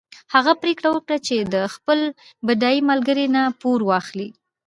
هغه 0.33 0.53
پرېکړه 0.61 0.89
وکړه 0.91 1.17
چې 1.27 1.35
له 1.53 1.61
خپل 1.75 1.99
بډای 2.45 2.77
ملګري 2.89 3.25
نه 3.35 3.43
پور 3.61 3.79
واخلي. 3.89 4.29